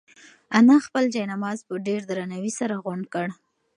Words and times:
انا 0.57 0.77
خپل 0.85 1.03
جاینماز 1.13 1.59
په 1.67 1.73
ډېر 1.87 2.01
درناوي 2.09 2.51
سره 2.59 2.75
غونډ 2.85 3.03
کړ. 3.13 3.27